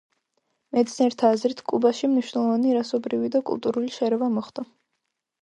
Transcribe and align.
მეცნიერთა 0.77 1.29
აზრით, 1.35 1.61
კუბაში 1.71 2.09
მნიშვნელოვანი 2.13 2.73
რასობრივი 2.79 3.31
და 3.37 3.43
კულტურული 3.51 3.95
შერევა 4.01 4.33
მოხდა. 4.41 4.67